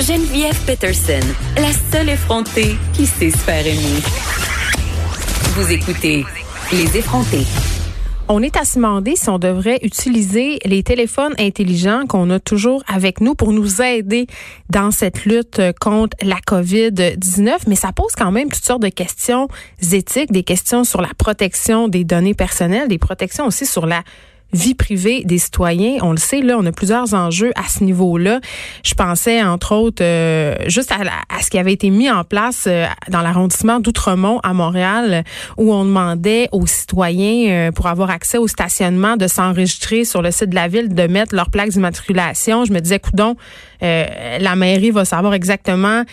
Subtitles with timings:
[0.00, 1.18] Geneviève Peterson,
[1.56, 4.00] la seule effrontée qui sait se faire aimer.
[5.54, 6.24] Vous écoutez
[6.70, 7.44] Les effrontés.
[8.28, 12.84] On est à se demander si on devrait utiliser les téléphones intelligents qu'on a toujours
[12.86, 14.28] avec nous pour nous aider
[14.70, 19.48] dans cette lutte contre la COVID-19, mais ça pose quand même toutes sortes de questions
[19.92, 24.04] éthiques, des questions sur la protection des données personnelles, des protections aussi sur la
[24.52, 25.98] vie privée des citoyens.
[26.02, 28.40] On le sait, là, on a plusieurs enjeux à ce niveau-là.
[28.82, 32.86] Je pensais, entre autres, euh, juste à, ce qui avait été mis en place euh,
[33.08, 35.24] dans l'arrondissement d'Outremont à Montréal,
[35.56, 40.30] où on demandait aux citoyens, euh, pour avoir accès au stationnement, de s'enregistrer sur le
[40.30, 42.64] site de la ville, de mettre leur plaque d'immatriculation.
[42.64, 43.36] Je me disais, coudon,
[43.80, 46.04] la mairie va savoir exactement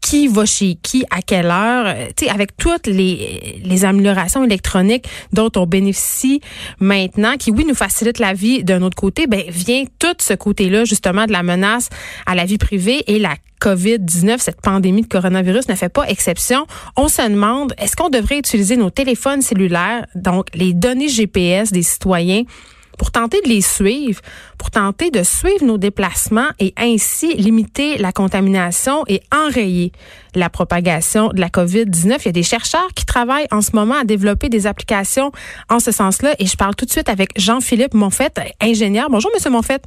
[0.00, 4.44] qui va chez qui, à quelle heure, euh, tu sais, avec toutes les, les améliorations
[4.44, 6.40] électroniques dont on bénéficie
[6.80, 10.84] maintenant, qui, oui, nous facilitent la vie d'un autre côté, ben, vient tout ce côté-là,
[10.84, 11.88] justement, de la menace
[12.26, 16.66] à la vie privée et la COVID-19, cette pandémie de coronavirus ne fait pas exception.
[16.96, 21.82] On se demande, est-ce qu'on devrait utiliser nos téléphones cellulaires, donc les données GPS des
[21.82, 22.44] citoyens,
[22.98, 24.20] pour tenter de les suivre,
[24.58, 29.92] pour tenter de suivre nos déplacements et ainsi limiter la contamination et enrayer
[30.34, 32.16] la propagation de la COVID-19.
[32.20, 35.32] Il y a des chercheurs qui travaillent en ce moment à développer des applications
[35.70, 39.08] en ce sens-là et je parle tout de suite avec Jean-Philippe Monfette, ingénieur.
[39.08, 39.84] Bonjour, Monsieur Monfette.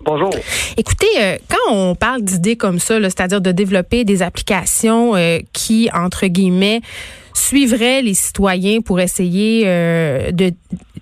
[0.00, 0.30] Bonjour.
[0.76, 5.90] Écoutez, euh, quand on parle d'idées comme ça, c'est-à-dire de développer des applications euh, qui,
[5.92, 6.80] entre guillemets,
[7.34, 10.52] suivraient les citoyens pour essayer euh, de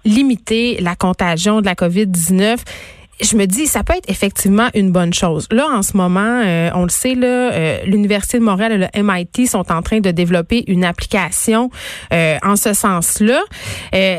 [0.04, 2.58] limiter la contagion de la COVID-19
[3.20, 5.46] je me dis, ça peut être effectivement une bonne chose.
[5.50, 9.02] Là, en ce moment, euh, on le sait, là, euh, l'Université de Montréal et le
[9.02, 11.70] MIT sont en train de développer une application
[12.12, 13.42] euh, en ce sens-là.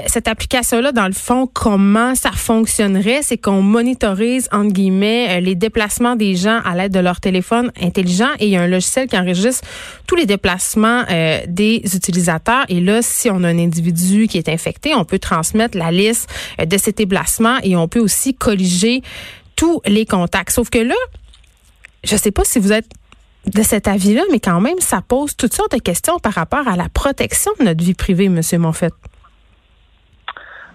[0.08, 3.20] cette application-là, dans le fond, comment ça fonctionnerait?
[3.22, 8.30] C'est qu'on monitorise, entre guillemets, les déplacements des gens à l'aide de leur téléphone intelligent
[8.40, 9.68] et il y a un logiciel qui enregistre
[10.08, 11.04] tous les déplacements
[11.48, 12.66] des utilisateurs.
[12.70, 16.30] Et là, si on a un individu qui est infecté, on peut transmettre la liste
[16.66, 18.87] de ces déplacements et on peut aussi colliger
[19.56, 20.52] tous les contacts.
[20.52, 20.96] Sauf que là,
[22.04, 22.90] je ne sais pas si vous êtes
[23.46, 26.76] de cet avis-là, mais quand même, ça pose toutes sortes de questions par rapport à
[26.76, 28.42] la protection de notre vie privée, M.
[28.60, 28.94] Monfette.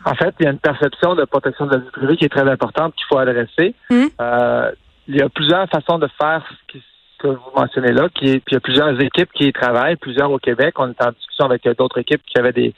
[0.04, 2.34] En fait, il y a une perception de protection de la vie privée qui est
[2.36, 3.74] très importante qu'il faut adresser.
[3.90, 4.08] Hum.
[4.20, 4.72] Euh,
[5.06, 6.78] il y a plusieurs façons de faire ce,
[7.18, 10.30] que vous mentionnez là, qui puis il y a plusieurs équipes qui y travaillent, plusieurs
[10.30, 10.74] au Québec.
[10.78, 12.74] On est en discussion avec d'autres équipes qui avaient des,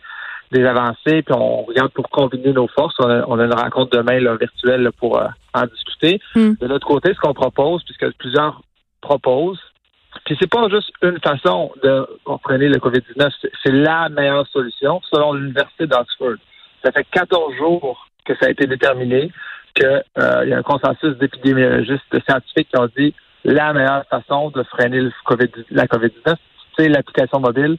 [0.54, 2.94] des avancées, puis on regarde pour combiner nos forces.
[3.00, 6.20] On a, une rencontre demain là, virtuelle pour euh, en discuter.
[6.34, 6.52] Hmm.
[6.60, 8.62] De l'autre côté, ce qu'on propose, puisque plusieurs
[9.00, 9.60] proposent,
[10.24, 13.30] puis c'est pas juste une façon de comprendre le COVID-19,
[13.62, 16.36] c'est la meilleure solution selon l'Université d'Oxford.
[16.84, 19.30] Ça fait 14 jours que ça a été déterminé
[19.74, 23.12] qu'il euh, y a un consensus d'épidémiologistes scientifiques qui ont dit
[23.44, 26.36] la meilleure façon de freiner le COVID, la COVID-19,
[26.78, 27.76] c'est l'application mobile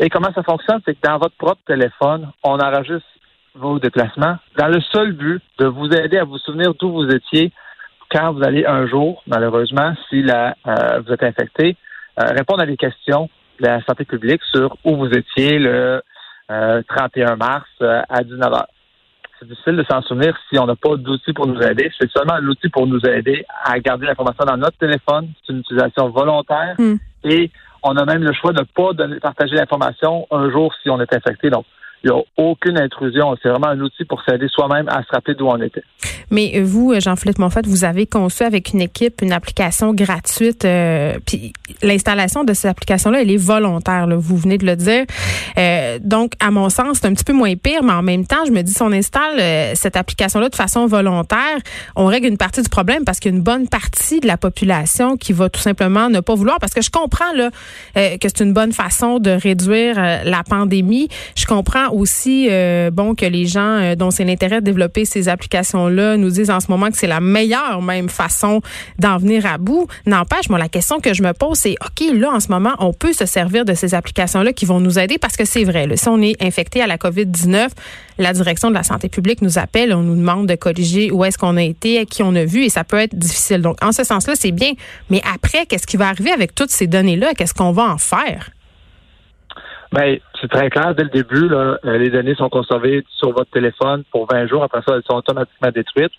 [0.00, 3.06] et comment ça fonctionne, c'est que dans votre propre téléphone, on enregistre
[3.54, 7.52] vos déplacements dans le seul but de vous aider à vous souvenir d'où vous étiez
[8.10, 11.76] quand vous allez un jour, malheureusement, si la, euh, vous êtes infecté,
[12.20, 13.28] euh, répondre à des questions
[13.60, 16.02] de la santé publique sur où vous étiez le
[16.48, 18.64] 31 euh, mars à 19h.
[19.38, 21.90] C'est difficile de s'en souvenir si on n'a pas d'outils pour nous aider.
[21.98, 25.30] C'est seulement l'outil pour nous aider à garder l'information dans notre téléphone.
[25.44, 26.96] C'est une utilisation volontaire hmm.
[27.24, 27.50] et
[27.84, 31.14] on a même le choix de ne pas partager l'information un jour si on est
[31.14, 31.50] infecté.
[31.50, 31.66] Donc,
[32.04, 33.34] il n'y a aucune intrusion.
[33.42, 35.82] C'est vraiment un outil pour s'aider soi-même à se rappeler d'où on était.
[36.30, 40.64] Mais vous, Jean-Philippe Monfort, vous avez conçu avec une équipe une application gratuite.
[40.64, 44.06] Euh, puis l'installation de cette application-là, elle est volontaire.
[44.08, 45.04] vous venez de le dire.
[45.58, 48.44] Euh, donc, à mon sens, c'est un petit peu moins pire, mais en même temps,
[48.46, 51.58] je me dis, si on installe euh, cette application-là de façon volontaire,
[51.96, 54.36] on règle une partie du problème parce qu'il y a une bonne partie de la
[54.36, 56.58] population qui va tout simplement ne pas vouloir.
[56.58, 57.50] Parce que je comprends là
[57.94, 61.08] que c'est une bonne façon de réduire la pandémie.
[61.36, 65.28] Je comprends aussi, euh, bon, que les gens euh, dont c'est l'intérêt de développer ces
[65.28, 68.60] applications-là nous disent en ce moment que c'est la meilleure même façon
[68.98, 69.86] d'en venir à bout.
[70.06, 72.92] N'empêche, moi, la question que je me pose, c'est, OK, là, en ce moment, on
[72.92, 76.08] peut se servir de ces applications-là qui vont nous aider parce que c'est vrai, si
[76.08, 77.68] on est infecté à la COVID-19,
[78.18, 81.38] la direction de la santé publique nous appelle, on nous demande de corriger où est-ce
[81.38, 83.60] qu'on a été, qui on a vu, et ça peut être difficile.
[83.60, 84.72] Donc, en ce sens-là, c'est bien.
[85.10, 87.34] Mais après, qu'est-ce qui va arriver avec toutes ces données-là?
[87.34, 88.50] Qu'est-ce qu'on va en faire?
[89.94, 91.48] Bien, c'est très clair dès le début.
[91.48, 94.64] Là, euh, les données sont conservées sur votre téléphone pour 20 jours.
[94.64, 96.12] Après ça, elles sont automatiquement détruites.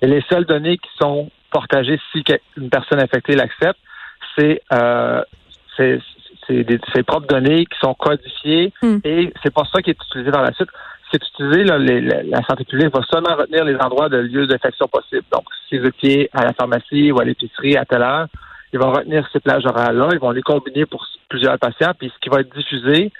[0.00, 2.24] Et les seules données qui sont partagées si
[2.56, 3.78] une personne infectée l'accepte,
[4.38, 5.22] c'est euh,
[5.76, 8.98] ses propres données qui sont codifiées hmm.
[9.04, 10.68] et c'est pas ça qui est utilisé par la suite.
[11.10, 15.26] c'est utilisé, là, la santé publique va seulement retenir les endroits de lieux d'infection possibles.
[15.32, 18.26] Donc, si vous étiez à la pharmacie ou à l'épicerie à telle heure,
[18.72, 22.18] ils vont retenir ces plages horaires-là, ils vont les combiner pour plusieurs patients, puis ce
[22.20, 23.12] qui va être diffusé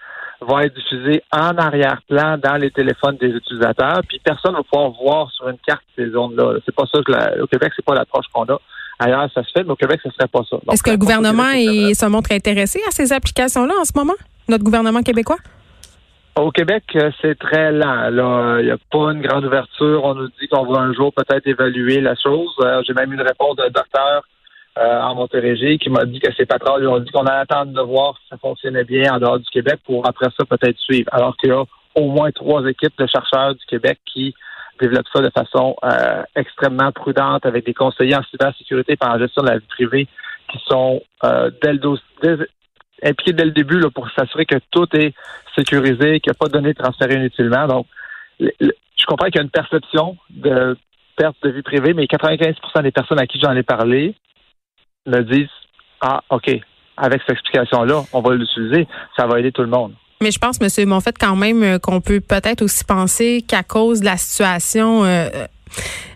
[0.43, 4.91] va être diffusé en arrière-plan dans les téléphones des utilisateurs, puis personne ne va pouvoir
[4.91, 6.55] voir sur une carte ces zones-là.
[6.65, 8.59] C'est pas ça que la, au Québec, c'est pas l'approche qu'on a.
[8.99, 10.57] Ailleurs, ça se fait, mais au Québec, ce serait pas ça.
[10.73, 14.15] Est-ce que le gouvernement se montre intéressé à ces applications-là en ce moment?
[14.49, 15.39] Notre gouvernement québécois?
[16.37, 18.09] Au Québec, euh, c'est très lent.
[18.11, 20.05] Là, il n'y a pas une grande ouverture.
[20.05, 22.55] On nous dit qu'on va un jour peut-être évaluer la chose.
[22.61, 24.23] Euh, j'ai même une réponse d'un docteur
[24.81, 27.73] euh, en Montérégie qui m'a dit que ses patrons lui ont dit qu'on allait attendre
[27.73, 31.09] de voir si ça fonctionnait bien en dehors du Québec pour après ça peut-être suivre.
[31.13, 31.65] Alors qu'il y a
[31.97, 34.35] au moins trois équipes de chercheurs du Québec qui
[34.81, 35.77] développent ça de façon
[36.35, 40.09] extrêmement prudente avec des conseillers en cybersécurité et en gestion de la vie privée
[40.51, 41.99] qui sont dès le,
[43.03, 45.15] impliqué dès le début là, pour s'assurer que tout est
[45.55, 47.67] sécurisé, qu'il n'y a pas de données transférées inutilement.
[47.67, 47.87] Donc,
[48.41, 50.77] je comprends qu'il y a une perception de
[51.17, 54.15] perte de vie privée, mais 95% des personnes à qui j'en ai parlé
[55.07, 55.49] me disent
[56.01, 56.51] Ah, OK,
[56.97, 58.87] avec cette explication-là, on va l'utiliser,
[59.17, 59.93] ça va aider tout le monde.
[60.23, 60.89] Mais je pense, M.
[60.89, 65.31] Monfette, quand même, euh, qu'on peut peut-être aussi penser qu'à cause de la situation euh,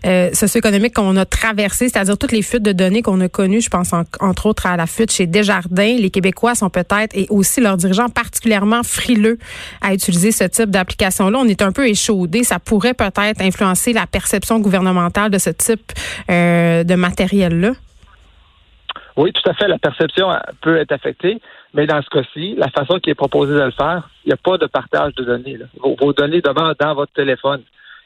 [0.05, 3.69] euh, socio-économique qu'on a traversé, c'est-à-dire toutes les fuites de données qu'on a connues, je
[3.69, 7.77] pense entre autres à la fuite chez Desjardins, les Québécois sont peut-être, et aussi leurs
[7.77, 9.39] dirigeants, particulièrement frileux
[9.81, 11.39] à utiliser ce type d'application-là.
[11.39, 12.43] On est un peu échaudé.
[12.43, 15.91] Ça pourrait peut-être influencer la perception gouvernementale de ce type
[16.29, 17.71] euh, de matériel-là.
[19.17, 19.67] Oui, tout à fait.
[19.67, 20.29] La perception
[20.61, 21.39] peut être affectée,
[21.73, 24.37] mais dans ce cas-ci, la façon qui est proposée de le faire, il n'y a
[24.37, 25.57] pas de partage de données.
[25.77, 27.61] Vos, données demeurent dans votre téléphone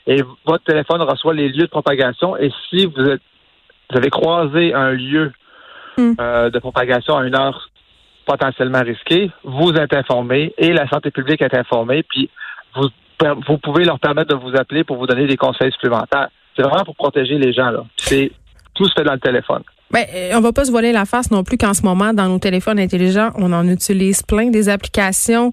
[0.05, 2.37] et votre téléphone reçoit les lieux de propagation.
[2.37, 3.21] Et si vous, êtes,
[3.89, 5.31] vous avez croisé un lieu
[5.97, 6.13] hmm.
[6.19, 7.69] euh, de propagation à une heure
[8.25, 12.29] potentiellement risquée, vous êtes informé et la santé publique est informée, puis
[12.75, 12.89] vous,
[13.47, 16.29] vous pouvez leur permettre de vous appeler pour vous donner des conseils supplémentaires.
[16.55, 17.71] C'est vraiment pour protéger les gens.
[17.71, 17.83] là.
[17.97, 18.31] C'est
[18.75, 19.63] tout se fait dans le téléphone.
[19.91, 22.27] Ben, euh, on va pas se voiler la face non plus qu'en ce moment, dans
[22.27, 25.51] nos téléphones intelligents, on en utilise plein des applications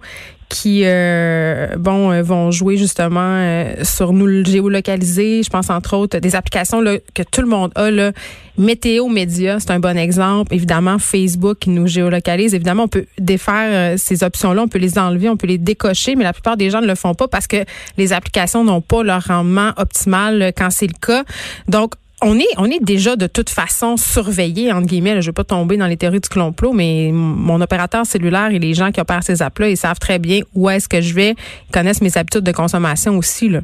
[0.48, 5.42] qui euh, bon euh, vont jouer justement euh, sur nous géolocaliser.
[5.42, 8.12] Je pense entre autres des applications là, que tout le monde a là.
[8.58, 10.54] Météo Média, c'est un bon exemple.
[10.54, 12.54] Évidemment, Facebook qui nous géolocalise.
[12.54, 16.24] Évidemment, on peut défaire ces options-là, on peut les enlever, on peut les décocher, mais
[16.24, 17.64] la plupart des gens ne le font pas parce que
[17.98, 21.24] les applications n'ont pas leur rendement optimal quand c'est le cas.
[21.68, 21.92] Donc,
[22.22, 25.10] on est, on est déjà de toute façon surveillé, entre guillemets.
[25.12, 28.58] je ne vais pas tomber dans les théories du complot, mais mon opérateur cellulaire et
[28.58, 31.34] les gens qui opèrent ces apps-là, ils savent très bien où est-ce que je vais.
[31.68, 33.50] Ils connaissent mes habitudes de consommation aussi.
[33.50, 33.60] Là.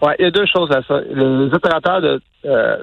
[0.00, 1.00] Ouais, il y a deux choses à ça.
[1.00, 2.76] Les opérateurs de euh,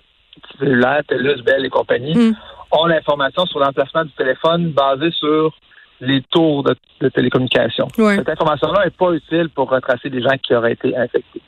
[0.59, 2.35] cellulaire, TELUS, Bell et compagnie, hmm.
[2.71, 5.53] ont l'information sur l'emplacement du téléphone basée sur
[6.01, 6.75] les tours de,
[7.09, 7.87] télécommunication.
[7.95, 11.41] Cette information-là n'est pas utile pour retracer des gens qui auraient été infectés.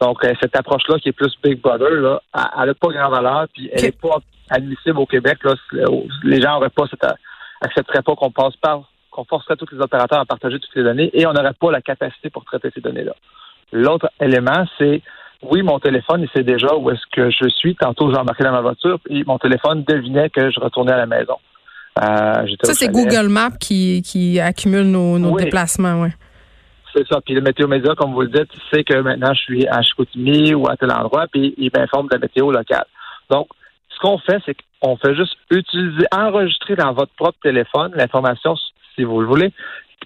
[0.00, 3.46] Donc, euh, cette approche-là, qui est plus Big Brother, là, elle n'a pas grand valeur,
[3.52, 4.18] puis elle n'est pas
[4.50, 5.38] admissible au Québec.
[5.44, 5.54] Là.
[6.24, 7.04] Les gens n'auraient pas cette,
[7.60, 11.10] accepteraient pas qu'on passe par, qu'on forcerait tous les opérateurs à partager toutes les données
[11.12, 13.14] et on n'aurait pas la capacité pour traiter ces données-là.
[13.72, 15.02] L'autre élément, c'est
[15.42, 17.76] oui, mon téléphone, il sait déjà où est-ce que je suis.
[17.76, 21.06] Tantôt, j'ai embarqué dans ma voiture et mon téléphone devinait que je retournais à la
[21.06, 21.36] maison.
[22.02, 26.08] Euh, ça, c'est Google Maps qui, qui accumule nos, nos déplacements, oui.
[26.94, 27.20] C'est ça.
[27.20, 30.54] Puis le météo média, comme vous le dites, sait que maintenant je suis à Chicoutimi
[30.54, 32.86] ou à tel endroit, puis il m'informe de la météo locale.
[33.30, 33.48] Donc,
[33.88, 38.54] ce qu'on fait, c'est qu'on fait juste utiliser, enregistrer dans votre propre téléphone l'information,
[38.94, 39.52] si vous le voulez,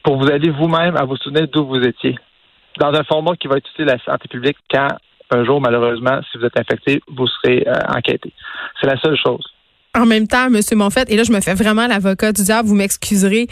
[0.02, 2.18] pour vous aider vous-même à vous souvenir d'où vous étiez.
[2.78, 4.88] Dans un format qui va être utile à la santé publique quand
[5.30, 8.32] un jour, malheureusement, si vous êtes infecté, vous serez euh, enquêté.
[8.80, 9.44] C'est la seule chose
[9.98, 12.74] en même temps, Monsieur Monfette, et là je me fais vraiment l'avocat du diable, vous
[12.74, 13.48] m'excuserez,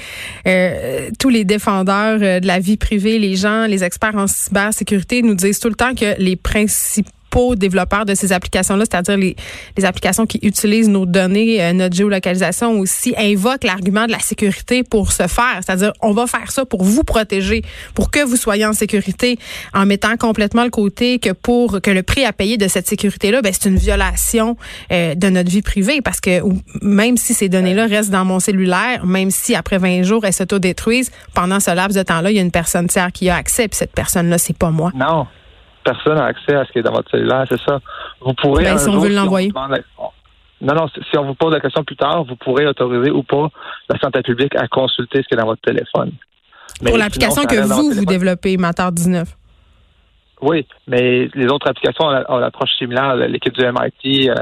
[0.47, 5.23] euh, tous les défendeurs euh, de la vie privée, les gens, les experts en cybersécurité
[5.23, 7.11] nous disent tout le temps que les principaux
[7.55, 9.37] développeurs de ces applications-là, c'est-à-dire les,
[9.77, 14.83] les, applications qui utilisent nos données, euh, notre géolocalisation aussi, invoquent l'argument de la sécurité
[14.83, 15.61] pour se faire.
[15.61, 17.63] C'est-à-dire, on va faire ça pour vous protéger,
[17.95, 19.39] pour que vous soyez en sécurité,
[19.75, 23.43] en mettant complètement le côté que pour que le prix à payer de cette sécurité-là,
[23.43, 24.57] ben, c'est une violation
[24.93, 26.41] euh, de notre vie privée, parce que
[26.83, 31.11] même si ces données-là restent dans mon cellulaire, même si après 20 jours elles s'autodétruisent,
[31.35, 33.77] pendant ce laps de temps-là, il y a une personne tiers qui a accès, puis
[33.77, 34.93] cette personne-là, c'est pas moi.
[34.95, 35.27] Non
[35.87, 37.79] personne n'a accès à ce qui est dans votre cellulaire, c'est ça.
[38.21, 38.65] Vous pourrez.
[38.65, 39.53] Ben, si on veut l'envoyer.
[40.61, 43.49] non, non, si on vous pose la question plus tard, vous pourrez autoriser ou pas
[43.89, 46.13] la santé publique à consulter ce qui est dans votre téléphone.
[46.85, 49.29] Pour l'application que vous, vous développez, Matar 19.
[50.43, 53.17] Oui, mais les autres applications ont l'approche similaire.
[53.17, 54.35] L'équipe du MIT, euh,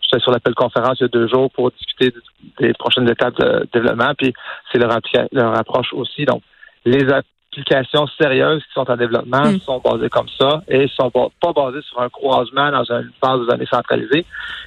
[0.00, 2.14] j'étais sur l'appel conférence il y a deux jours pour discuter
[2.60, 4.32] des prochaines étapes de développement, puis
[4.70, 4.96] c'est leur,
[5.32, 6.24] leur approche aussi.
[6.24, 6.42] Donc,
[6.84, 7.04] les,
[7.50, 9.60] applications sérieuses qui sont en développement Mm.
[9.60, 13.40] sont basées comme ça et sont pas pas basées sur un croisement dans une base
[13.40, 14.24] de données centralisée.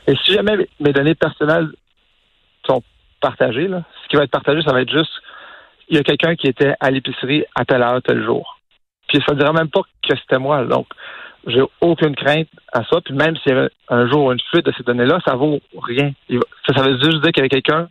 [0.07, 1.69] Et si jamais mes données personnelles
[2.67, 2.83] sont
[3.21, 5.11] partagées, là, ce qui va être partagé, ça va être juste
[5.89, 8.59] il y a quelqu'un qui était à l'épicerie à telle heure, tel jour.
[9.07, 10.63] Puis ça ne dirait même pas que c'était moi.
[10.65, 10.87] Donc,
[11.45, 13.01] j'ai aucune crainte à ça.
[13.03, 16.11] Puis même s'il y avait un jour une fuite de ces données-là, ça vaut rien.
[16.29, 17.89] Ça, ça veut juste dire qu'il y avait quelqu'un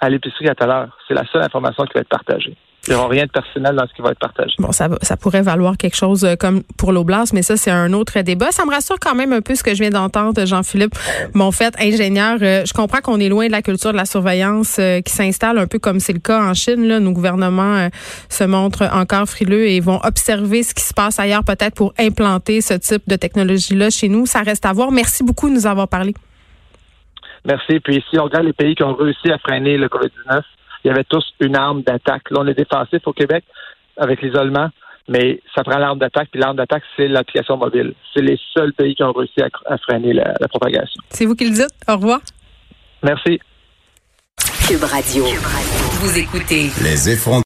[0.00, 0.96] à l'épicerie à telle heure.
[1.06, 2.56] C'est la seule information qui va être partagée.
[2.88, 4.54] Il n'y aura rien de personnel dans ce qui va être partagé.
[4.58, 4.88] Bon, ça,
[5.20, 8.50] pourrait valoir quelque chose euh, comme pour l'Oblast, mais ça, c'est un autre débat.
[8.50, 10.94] Ça me rassure quand même un peu ce que je viens d'entendre, Jean-Philippe
[11.34, 12.38] Monfait, ingénieur.
[12.40, 15.58] Euh, je comprends qu'on est loin de la culture de la surveillance euh, qui s'installe
[15.58, 16.88] un peu comme c'est le cas en Chine.
[16.88, 16.98] Là.
[16.98, 17.90] Nos gouvernements
[18.30, 22.62] se montrent encore frileux et vont observer ce qui se passe ailleurs peut-être pour implanter
[22.62, 24.24] ce type de technologie-là chez nous.
[24.24, 24.90] Ça reste à voir.
[24.92, 26.14] Merci beaucoup de nous avoir parlé.
[27.44, 27.80] Merci.
[27.80, 30.42] Puis si on regarde les pays qui ont réussi à freiner le COVID-19,
[30.84, 32.30] il y avait tous une arme d'attaque.
[32.30, 33.44] Là, on est défensif au Québec
[33.96, 34.68] avec l'isolement,
[35.08, 36.28] mais ça prend l'arme d'attaque.
[36.30, 37.94] Puis l'arme d'attaque, c'est l'application mobile.
[38.14, 41.00] C'est les seuls pays qui ont réussi à, à freiner la, la propagation.
[41.10, 41.74] C'est vous qui le dites.
[41.88, 42.20] Au revoir.
[43.02, 43.40] Merci.
[44.68, 45.24] Cube Radio.
[46.00, 47.36] Vous écoutez Les effrontés.